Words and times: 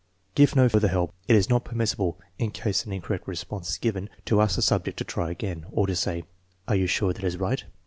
Give 0.33 0.55
no 0.55 0.67
further 0.67 0.87
help. 0.87 1.13
It 1.27 1.35
is 1.35 1.47
not 1.47 1.63
permissible, 1.63 2.19
in 2.39 2.49
case 2.49 2.87
an 2.87 2.91
in 2.91 3.01
correct 3.03 3.27
response 3.27 3.69
is 3.69 3.77
given, 3.77 4.09
to 4.25 4.41
ask 4.41 4.55
the 4.55 4.63
subject 4.63 4.97
to 4.97 5.03
try 5.03 5.29
again, 5.29 5.63
or 5.69 5.85
to 5.85 5.95
say:" 5.95 6.23
Are 6.67 6.75
you 6.75 6.87
sure 6.87 7.13
that 7.13 7.23
is 7.23 7.37
right? 7.37 7.63